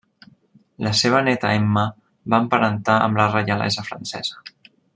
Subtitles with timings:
[0.85, 1.83] La seva néta Emma
[2.35, 4.43] va emparentar amb la reialesa francesa.